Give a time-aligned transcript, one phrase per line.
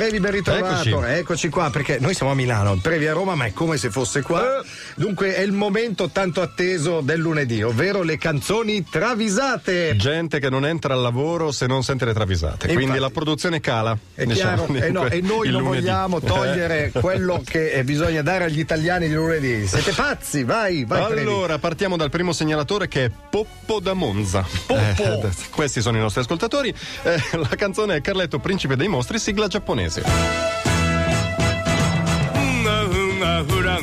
[0.00, 1.12] Previ ben ritrovato, Eccoci.
[1.18, 1.48] eccoci.
[1.48, 4.62] qua perché noi siamo a Milano, Previ a Roma ma è come se fosse qua.
[4.94, 9.96] Dunque è il momento tanto atteso del lunedì, ovvero le canzoni travisate.
[9.96, 12.66] Gente che non entra al lavoro se non sente le travisate.
[12.66, 13.98] E Quindi infatti- la produzione cala.
[14.14, 15.80] È diciamo, chiaro, e, no, il e noi non lunedì.
[15.86, 17.00] vogliamo togliere Eh.
[17.00, 19.66] quello che eh, bisogna dare agli italiani di lunedì.
[19.66, 21.02] Siete pazzi, vai, vai.
[21.02, 24.46] Allora, partiamo dal primo segnalatore che è Poppo da Monza.
[24.64, 25.02] Poppo.
[25.26, 26.72] Eh, questi sono i nostri ascoltatori.
[27.02, 29.86] Eh, la canzone è Carletto Principe dei Mostri, sigla giapponese.
[29.90, 30.57] see you.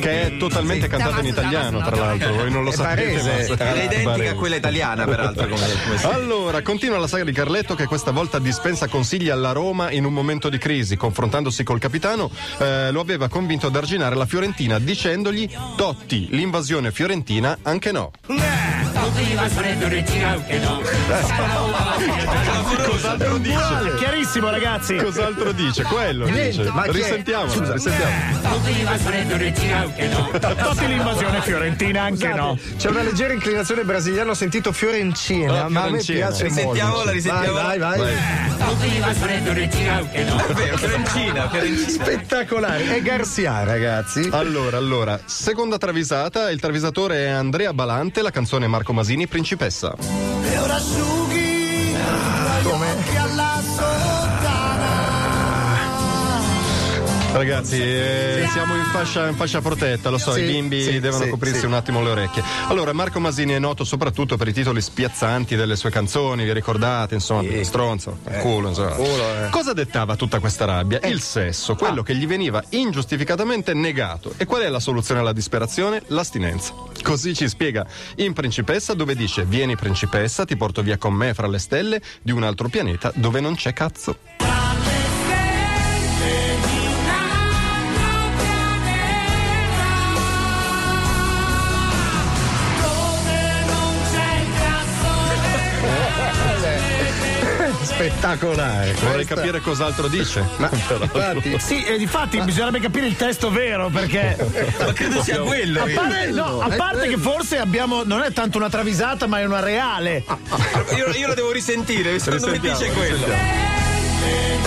[0.00, 2.34] Che è totalmente cantata in italiano, tra l'altro.
[2.34, 3.02] Voi non lo È sapete.
[3.22, 4.28] barese, ma- È identica Barese.
[4.28, 5.46] a quella italiana, peraltro.
[5.48, 9.52] Come, come si- Allora, continua la saga di Carletto che questa volta dispensa consigli alla
[9.52, 10.96] Roma in un momento di crisi.
[10.96, 17.58] Confrontandosi col capitano, eh, lo aveva convinto ad arginare la Fiorentina dicendogli Totti, l'invasione fiorentina
[17.62, 18.10] anche no.
[22.88, 23.94] Cos'altro dice?
[23.98, 24.96] Chiarissimo, ragazzi.
[24.96, 25.82] Cos'altro dice?
[25.84, 26.64] Quello dice.
[26.70, 27.00] ma chi
[29.50, 29.96] Risentiamo, Scusa.
[30.32, 30.54] risentiamo.
[30.68, 32.58] Totti l'invasione fiorentina, anche no.
[32.76, 37.10] C'è una leggera inclinazione brasiliana, ho sentito Fiorencina, Ah, ma a me piace Risentiamola, molto.
[37.10, 37.62] risentiamola.
[37.62, 38.12] Vai, vai, vai.
[38.12, 38.16] È
[40.52, 41.88] vero, Fiorentina, Fiorentina.
[41.88, 42.96] Spettacolare.
[42.96, 44.28] È Garcia, ragazzi.
[44.32, 49.94] Allora, allora, seconda travisata, il travisatore è Andrea Balante, la canzone Marco Masini, Principessa.
[50.42, 51.45] E ora asciughi
[57.36, 61.24] Ragazzi, eh, siamo in fascia, in fascia protetta, lo so, Sì, i bimbi sì, devono
[61.24, 62.42] sì, coprirsi un attimo le orecchie.
[62.68, 67.12] Allora, Marco Masini è noto soprattutto per i titoli spiazzanti delle sue canzoni, vi ricordate,
[67.12, 68.92] insomma, stronzo, culo, insomma.
[68.92, 69.50] culo, eh.
[69.50, 70.98] Cosa dettava tutta questa rabbia?
[71.04, 74.32] Il sesso, quello che gli veniva ingiustificatamente negato.
[74.38, 76.00] E qual è la soluzione alla disperazione?
[76.06, 76.72] L'astinenza.
[77.02, 81.48] Così ci spiega in Principessa dove dice vieni principessa, ti porto via con me fra
[81.48, 84.55] le stelle di un altro pianeta dove non c'è cazzo.
[98.20, 98.92] Spettacolare.
[98.94, 100.42] Vorrei Questa- capire cos'altro dice.
[100.56, 104.36] Ma infatti, Sì, e difatti bisognerebbe capire il testo vero perché.
[104.78, 105.82] Ma credo sia quello.
[105.82, 107.30] A parte, no, a è parte che quello.
[107.30, 108.02] forse abbiamo.
[108.04, 110.24] Non è tanto una travisata, ma è una reale.
[110.96, 114.65] Io, io lo devo risentire, secondo me Risentiamo, dice quello.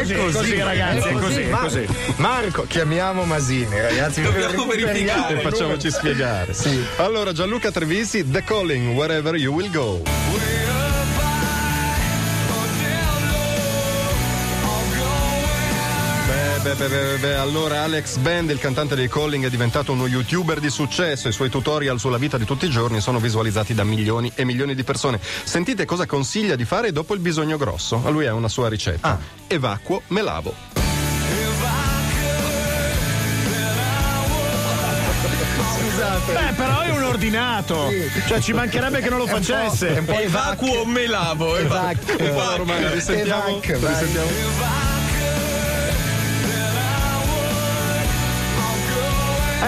[0.00, 1.86] Così, è così, così, ragazzi, è così, è così.
[2.16, 4.22] Marco, chiamiamo Masini, ragazzi.
[4.22, 5.38] Dobbiamo verificare.
[5.38, 6.54] E facciamoci spiegare.
[6.96, 10.59] Allora, Gianluca Trevisi, The Calling, Wherever You Will Go.
[16.62, 20.68] Beh, beh, beh, allora Alex Band, il cantante dei Calling, è diventato uno youtuber di
[20.68, 21.28] successo.
[21.28, 24.74] I suoi tutorial sulla vita di tutti i giorni sono visualizzati da milioni e milioni
[24.74, 25.18] di persone.
[25.22, 28.02] Sentite cosa consiglia di fare dopo il bisogno grosso.
[28.04, 29.18] A lui ha una sua ricetta.
[29.46, 30.54] Evacuo, me lavo.
[36.26, 37.88] Beh, però è un ordinato.
[38.26, 39.96] Cioè, ci mancherebbe che non lo facesse.
[39.96, 41.56] Evacuo me lavo.
[41.56, 42.16] Evac.
[42.18, 42.56] Evac.
[42.58, 43.62] Romano, risentiamo.
[43.62, 43.94] Evac, vai.
[43.94, 44.89] risentiamo.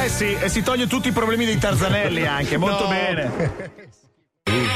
[0.03, 2.89] Eh sì, e si toglie tutti i problemi dei Tarzanelli anche, molto No.
[2.89, 3.91] bene.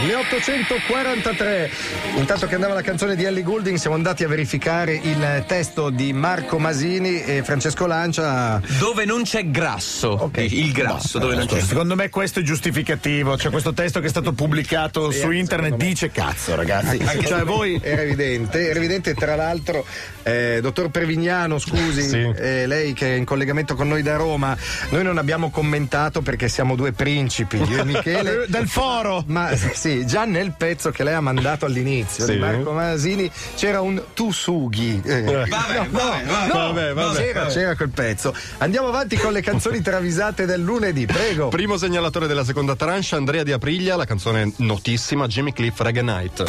[0.07, 1.71] 1843.
[2.17, 6.13] Intanto che andava la canzone di Ellie Goulding, siamo andati a verificare il testo di
[6.13, 8.61] Marco Masini e Francesco Lancia.
[8.79, 10.09] Dove non c'è grasso.
[10.11, 10.39] Ok.
[10.39, 11.61] Il grasso, dove non c'è.
[11.61, 16.11] Secondo me questo è giustificativo, cioè questo testo che è stato pubblicato su internet dice
[16.11, 19.85] cazzo ragazzi, cioè voi Era evidente, era evidente tra l'altro,
[20.23, 22.33] eh, dottor Prevignano, scusi, Sì.
[22.37, 24.57] eh, lei che è in collegamento con noi da Roma,
[24.91, 28.45] noi non abbiamo commentato perché siamo due principi, io e Michele.
[28.49, 29.25] del foro.
[29.27, 32.33] Ma sì, già nel pezzo che lei ha mandato all'inizio Sì.
[32.33, 35.01] di Marco Masini c'era un tu sughi.
[35.05, 36.25] Eh, Vabbè, vabbè, vabbè.
[36.53, 37.17] Vabbè, vabbè.
[37.17, 38.35] C'era, c'era quel pezzo.
[38.59, 41.49] Andiamo avanti con le canzoni travisate del lunedì, prego.
[41.49, 46.41] Primo segnalatore della seconda tranche, Andrea Di Apriglia, la canzone notissima Jimmy Cliff Reggae Night.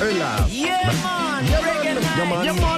[0.00, 0.46] E là.
[2.18, 2.75] Allora,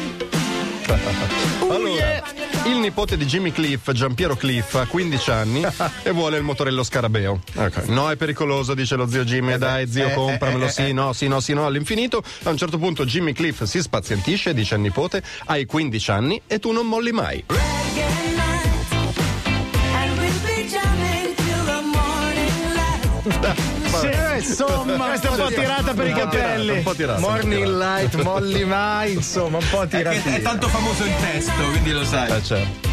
[2.70, 5.62] il nipote di Jimmy Cliff, Giampiero Cliff, ha 15 anni
[6.03, 7.41] e vuole il motorello scarabeo.
[7.55, 7.87] Ok.
[7.88, 9.56] No, è pericoloso, dice lo zio Jimmy.
[9.56, 10.67] Dai, zio, eh, compramelo.
[10.67, 12.23] eh, Sì, no, sì, no, sì, no, all'infinito.
[12.44, 16.41] A un certo punto Jimmy Cliff si spazientisce e dice al nipote: Hai 15 anni
[16.47, 17.44] e tu non molli mai.
[17.49, 18.38] Eh,
[24.37, 26.71] insomma, Questa è un po' tirata per i capelli.
[26.71, 27.21] Un po' tirata.
[27.21, 30.29] Morning light, molli mai, insomma, un po' È, tirati.
[30.29, 32.31] è tanto famoso il testo, quindi lo sai.
[32.31, 32.87] Eh, certo.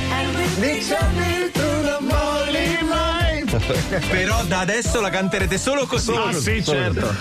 [0.59, 3.14] Diciami tu non molli mai.
[4.09, 6.11] Però da adesso la canterete solo così.
[6.11, 7.13] Ah, sì, certo.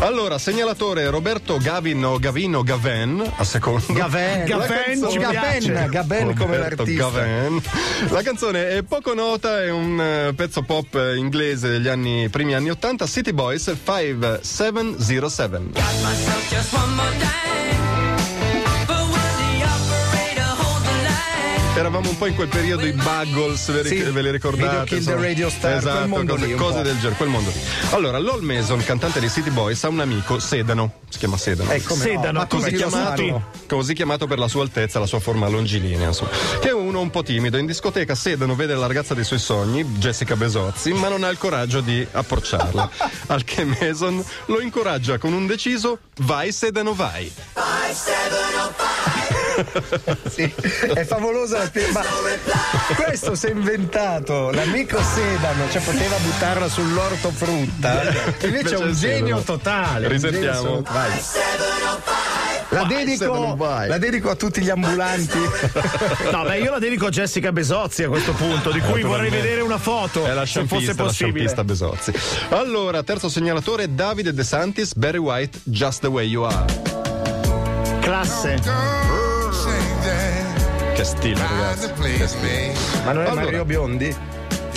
[0.00, 3.92] Allora, segnalatore Roberto Gavin o Gavino Gaven, a seconda.
[3.92, 5.00] Gaven, Gaven.
[5.00, 7.04] Gaven, Gaven come l'artista.
[7.04, 7.62] Gaven.
[8.08, 12.54] La canzone è poco nota, è un eh, pezzo pop eh, inglese degli anni, primi
[12.54, 15.58] anni 80, City Boys 5707.
[16.02, 18.01] myself just one more time.
[21.74, 24.68] Eravamo un po' in quel periodo i Buggles, ve, Sì, ve li ricordate?
[24.68, 25.14] Video Kill the?
[25.14, 27.60] Radio Star, esatto, quel mondo cose, lì cose del genere, quel mondo lì.
[27.92, 31.70] Allora, Lol Mason, cantante dei City Boys, ha un amico, Sedano, si chiama Sedano.
[31.70, 35.18] Eh, come Sedano, no, ma così chiamato, così chiamato per la sua altezza, la sua
[35.18, 36.30] forma longilinea, insomma.
[36.60, 37.56] Che è uno un po' timido.
[37.56, 41.38] In discoteca Sedano vede la ragazza dei suoi sogni, Jessica Besozzi, ma non ha il
[41.38, 42.90] coraggio di approcciarla.
[43.28, 47.32] Al che Mason lo incoraggia con un deciso vai Sedano vai.
[50.32, 50.52] Sì,
[50.94, 52.02] è favolosa la spie- ma
[52.96, 58.02] questo si è inventato l'amico Sedano cioè poteva buttarla sull'ortofrutta
[58.42, 59.42] invece è un genio Sedano.
[59.42, 60.62] totale Risentiamo.
[60.62, 60.82] genio.
[60.82, 61.10] Vai.
[62.70, 63.88] la dedico, vai.
[63.88, 65.38] la dedico a tutti gli ambulanti
[66.30, 69.60] No, beh, io la dedico a Jessica Besozzi a questo punto, di cui vorrei vedere
[69.60, 70.24] una foto.
[70.24, 71.48] È la se fosse la possibile.
[71.48, 72.12] sciampista Besozzi.
[72.50, 76.64] Allora, terzo segnalatore, Davide De Santis, Barry White, Just the Way You Are.
[78.00, 79.21] Classe.
[80.94, 81.90] Che stile, ragazzi.
[82.18, 82.72] Che stile.
[83.04, 83.44] ma non è Allora.
[83.44, 84.16] Mario Biondi?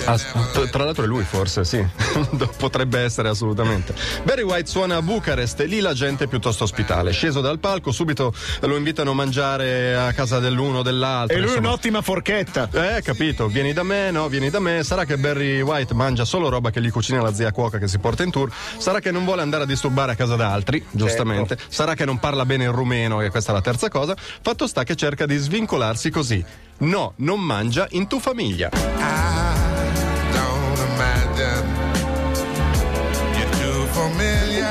[0.06, 1.84] Ah, t- tra l'altro è lui forse, sì.
[2.58, 3.94] Potrebbe essere assolutamente.
[4.22, 7.10] Barry White suona a Bucarest e lì la gente è piuttosto ospitale.
[7.12, 11.36] Sceso dal palco, subito lo invitano a mangiare a casa dell'uno o dell'altro.
[11.36, 11.68] E lui insomma.
[11.68, 12.68] un'ottima forchetta.
[12.70, 14.82] Eh, capito, vieni da me, no, vieni da me.
[14.84, 17.98] Sarà che Barry White mangia solo roba che gli cucina la zia cuoca che si
[17.98, 18.50] porta in tour.
[18.78, 21.58] Sarà che non vuole andare a disturbare a casa da altri, giustamente.
[21.68, 24.14] Sarà che non parla bene il rumeno, e questa è la terza cosa.
[24.16, 26.44] Fatto sta che cerca di svincolarsi così.
[26.78, 28.70] No, non mangia in tu famiglia.
[28.70, 29.75] Don't
[31.06, 31.66] imagine
[33.36, 34.66] you're too familiar.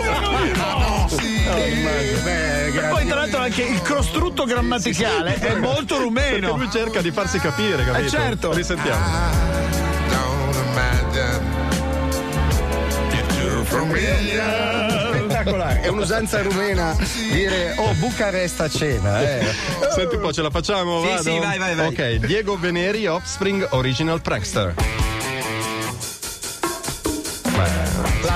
[0.00, 2.88] I don't see you.
[2.90, 6.56] Poi, tra l'altro, anche il costrutto grammaticale è molto Perché rumeno.
[6.56, 8.06] lui cerca di farsi capire, capito?
[8.06, 8.52] Eh, certo.
[8.52, 9.04] Risentiamo.
[10.08, 11.42] Don't imagine
[13.12, 14.87] you're too familiar.
[15.48, 16.96] Spettacolare è un'usanza rumena
[17.32, 19.46] dire oh Bucarest a cena eh.
[19.94, 21.00] Senti un po', ce la facciamo?
[21.00, 21.22] Sì, Vado?
[21.22, 21.86] sì, vai, vai, vai.
[21.86, 24.74] Ok, Diego Veneri, Offspring, Original Prankster.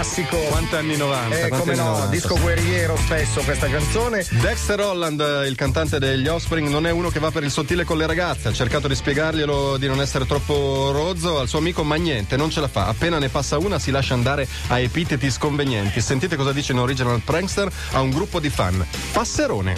[0.03, 1.39] Classico Quanti anni 90?
[1.39, 2.07] eh, come no 90?
[2.11, 7.21] disco guerriero spesso questa canzone Dexter Holland, il cantante degli Offspring, non è uno che
[7.21, 8.49] va per il sottile con le ragazze.
[8.49, 12.51] Ha cercato di spiegarglielo di non essere troppo rozzo al suo amico, ma niente, non
[12.51, 12.87] ce la fa.
[12.87, 16.01] Appena ne passa una, si lascia andare a epiteti sconvenienti.
[16.01, 18.85] Sentite cosa dice in Original Prankster a un gruppo di fan.
[19.13, 19.77] Passerone.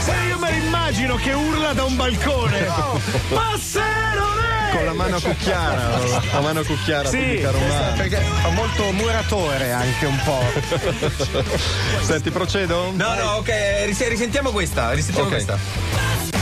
[0.00, 2.66] Se io me lo immagino che urla da un balcone.
[3.28, 4.47] Passerone!
[4.72, 5.98] Con la mano a cucchiara,
[6.32, 7.92] la mano cucchiara, Sì, romana.
[7.96, 10.42] perché fa molto muratore anche un po'
[12.02, 12.92] Senti, procedo?
[12.94, 13.50] No, no, ok,
[13.86, 14.92] ris- risentiamo questa.
[14.92, 15.34] Risentiamo Ok.
[15.34, 16.37] questa.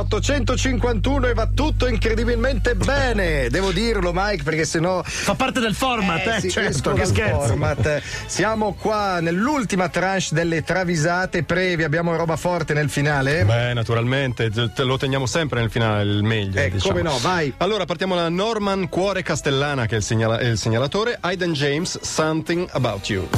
[0.00, 6.26] 851 e va tutto incredibilmente bene devo dirlo Mike perché sennò Fa parte del format,
[6.26, 6.40] eh?
[6.40, 7.46] sì, certo, che scherzo.
[7.48, 8.02] format.
[8.26, 13.44] Siamo qua nell'ultima tranche delle travisate previ, abbiamo roba forte nel finale.
[13.44, 16.60] Beh, naturalmente, te te lo teniamo sempre nel finale il meglio.
[16.60, 16.98] Eh, diciamo.
[16.98, 17.52] come no, vai.
[17.58, 22.00] Allora partiamo da Norman Cuore Castellana, che è il, segnala- è il segnalatore, Aiden James,
[22.00, 23.28] Something About You.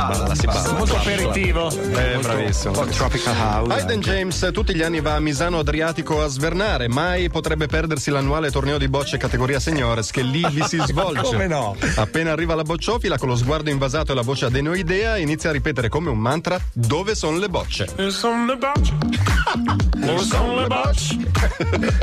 [0.00, 0.72] Si balla, si balla.
[0.72, 1.70] Molto aperitivo.
[1.70, 2.72] Eh, bravissimo.
[2.86, 3.72] Tropical House.
[3.72, 8.50] Aiden James tutti gli anni va a Misano Adriatico a svernare, mai potrebbe perdersi l'annuale
[8.50, 11.22] torneo di bocce categoria seniores che lì vi si svolge.
[11.22, 11.76] Come no?
[11.96, 15.88] Appena arriva la bocciofila con lo sguardo invasato e la voce adenoidea inizia a ripetere
[15.88, 17.88] come un mantra dove sono le bocce.
[17.94, 19.29] Dove sono le bocce?
[19.54, 21.16] Dove sono le bocce?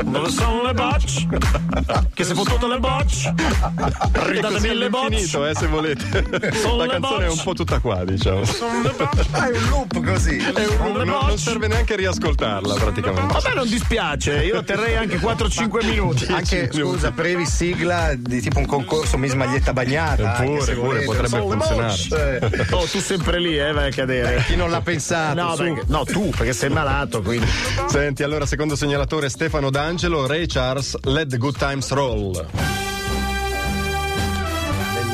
[0.04, 1.26] Dove sono le bocce?
[2.12, 3.34] Che si fottuto le bocce?
[4.12, 5.16] Ridatemi le bocce.
[5.16, 6.52] Finito, eh, se volete.
[6.60, 8.44] Sono La canzone è un po' tutta qua, diciamo.
[8.44, 9.26] Sono le bocce.
[9.30, 10.40] Hai un loop così.
[10.40, 11.38] Sono le Non, non bocce.
[11.38, 13.36] serve neanche riascoltarla praticamente.
[13.36, 16.26] A me non dispiace, io terrei anche 4-5 minuti.
[16.30, 20.36] Anche scusa, previ sigla di tipo un concorso Miss Maglietta Bagnata.
[20.36, 22.66] Eh, pure, pure, potrebbe Sono funzionare.
[22.72, 24.44] Oh, tu sempre lì, eh, vai a cadere.
[24.46, 25.40] Chi non l'ha pensato?
[25.40, 27.37] No, perché- no, tu, perché sei malato, quindi.
[27.86, 32.46] Senti, allora, secondo segnalatore Stefano D'Angelo, Ray Charles, Let the Good Times Roll.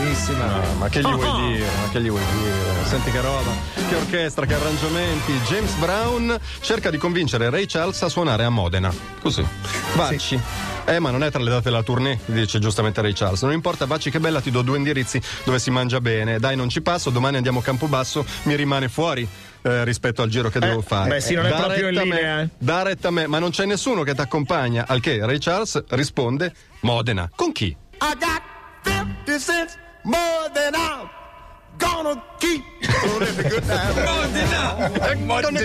[0.05, 0.61] bravissima.
[0.79, 1.67] Ma che gli vuoi dire?
[1.81, 2.85] Ma che gli vuoi dire?
[2.85, 3.51] Senti che roba,
[3.89, 5.33] che orchestra, che arrangiamenti.
[5.47, 8.93] James Brown cerca di convincere Ray Charles a suonare a Modena.
[9.21, 9.45] Così.
[9.95, 10.41] Vacci.
[10.87, 13.43] Eh, ma non è tra le date della tournée, dice giustamente Ray Charles.
[13.43, 16.39] Non importa, Vacci che bella, ti do due indirizzi dove si mangia bene.
[16.39, 19.27] Dai, non ci passo, domani andiamo a Campobasso, mi rimane fuori.
[19.65, 21.09] Eh, rispetto al giro che devo fare.
[21.09, 22.49] beh, sì, non è Da proprio in retta a me, linea, eh.
[22.59, 24.85] Da retta a me, ma non c'è nessuno che ti accompagna.
[24.87, 27.31] Al che Ray Charles risponde: Modena.
[27.35, 27.67] Con chi?
[27.67, 27.77] I
[28.19, 28.43] got
[28.85, 31.09] 50 cents more than I'm
[31.79, 32.63] gonna keep.
[33.49, 33.65] Good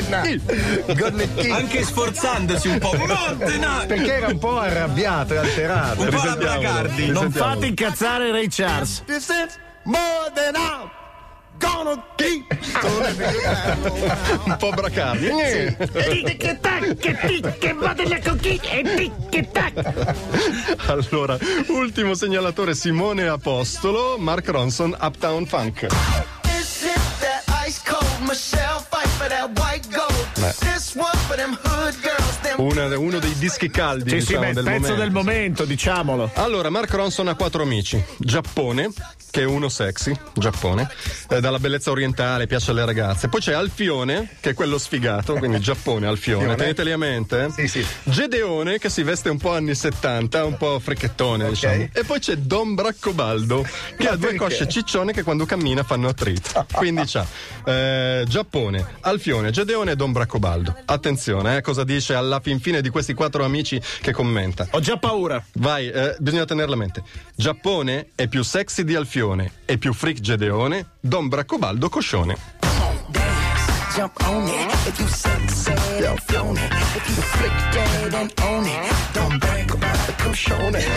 [0.07, 0.95] time.
[0.95, 1.51] Gonna keep.
[1.51, 2.93] Anche sforzandosi un po'.
[2.93, 3.83] Modena!
[3.85, 6.01] Perché era un po' arrabbiato e alterato.
[6.03, 6.87] Un po' la.
[7.11, 9.03] Non fate incazzare Ray Charles.
[9.05, 10.88] 50 cents more than I'm
[11.83, 12.43] gonna keep.
[12.61, 14.45] So let me good time.
[14.45, 15.29] Un po' bracardi.
[20.87, 21.37] Allora,
[21.69, 25.87] ultimo segnalatore Simone Apostolo, Mark Ronson, Uptown Funk.
[26.43, 30.27] This hit that ice cold Michelle fight for that white gold.
[30.59, 32.28] This one for them hood girls.
[32.57, 35.01] Una- uno dei dischi caldi Sì, diciamo, sì, beh, del pezzo momento.
[35.01, 36.31] del momento, diciamolo.
[36.35, 38.01] Allora, Mark Ronson ha quattro amici.
[38.17, 38.89] Giappone,
[39.31, 40.89] che è uno sexy, Giappone,
[41.29, 43.27] eh, dalla bellezza orientale, piace alle ragazze.
[43.27, 47.45] Poi c'è Alfione, che è quello sfigato, quindi Giappone, Alfione, teneteli a mente.
[47.45, 47.51] eh.
[47.51, 47.85] Sì, sì.
[48.03, 51.87] Gedeone, che si veste un po' anni 70, un po' fricchettone, diciamo.
[51.93, 53.65] E poi c'è Don Braccobaldo,
[53.97, 56.65] che ha due cosce ciccione che quando cammina fanno attrito.
[56.73, 57.25] Quindi c'ha
[57.65, 60.75] eh, Giappone, Alfione, Gedeone e Don Braccobaldo.
[60.85, 64.67] Attenzione, eh, cosa dice alla fin fine di questi quattro amici che commenta.
[64.71, 65.43] Ho già paura.
[65.53, 67.03] Vai, eh, bisogna tenerla a mente.
[67.35, 72.59] Giappone è più sexy di Alfione e più freak Gedeone, Don Braccobaldo Coscione.
[73.99, 74.87] jump on it.
[74.87, 75.71] If you sexy
[76.05, 76.71] and flown it.
[76.95, 78.93] If you flick dead and own it.
[79.13, 80.87] Don't brag about show it.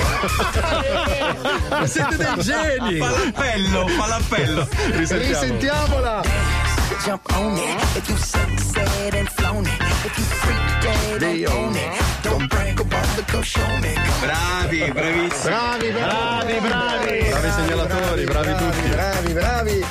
[1.89, 2.99] Siete dei geni!
[2.99, 4.69] Fa l'appello, fa l'appello.
[4.93, 5.43] Risentiamo.
[5.43, 6.52] Risentiamola!
[7.05, 7.97] Jump on it.
[7.97, 8.81] If you sexy
[9.19, 9.81] and flown it.
[10.07, 12.01] If you freak dead and own it.
[12.23, 13.93] Don't brag about it, come show me.
[14.21, 15.51] Bravi, bravissimi.
[15.51, 17.29] Bravi, bravi, Bravi, bravi.
[17.29, 18.89] Bravi segnalatori, bravi tutti.
[18.89, 19.85] bravi, bravi.